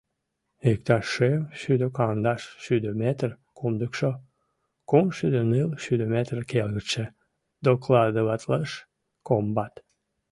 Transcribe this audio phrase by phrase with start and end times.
[0.71, 4.11] —Иктаж шым шӱдӧ-кандаш, шӱдӧ метр— кумдыкшо,
[4.89, 7.03] кумшӱдӧ-ныл, шӱдӧ метр— келгытше,—
[7.65, 8.71] докладыватлыш
[9.27, 9.73] комбат.